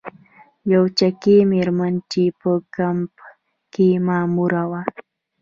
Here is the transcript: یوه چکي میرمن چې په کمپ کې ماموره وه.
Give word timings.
یوه 0.73 0.89
چکي 0.99 1.37
میرمن 1.51 1.93
چې 2.11 2.23
په 2.39 2.51
کمپ 2.75 3.13
کې 3.73 3.87
ماموره 4.07 4.63
وه. 4.69 4.81